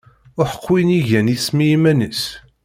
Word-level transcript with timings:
Uḥeqq 0.39 0.65
win 0.71 0.95
igan 0.99 1.31
isem 1.35 1.57
i 1.65 1.67
yiman-is! 1.69 2.21